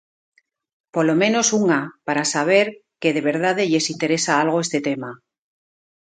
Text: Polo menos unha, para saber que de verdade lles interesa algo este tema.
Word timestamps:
Polo 0.95 1.15
menos 1.21 1.47
unha, 1.61 1.81
para 2.07 2.29
saber 2.33 2.67
que 3.01 3.09
de 3.15 3.21
verdade 3.29 3.69
lles 3.71 3.89
interesa 3.93 4.39
algo 4.43 4.57
este 4.65 4.79
tema. 4.87 5.11